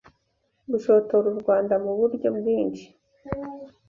gushotora 0.71 1.25
u 1.33 1.35
Rwanda 1.41 1.73
mu 1.83 1.91
buryo 1.99 2.27
bwinshi 2.37 2.85